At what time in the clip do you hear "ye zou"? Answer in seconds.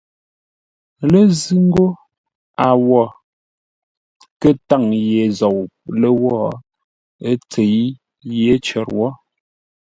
5.09-5.57